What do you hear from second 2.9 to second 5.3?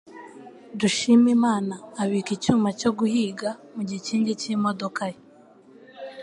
guhiga mu gikingi cy'imodoka ye.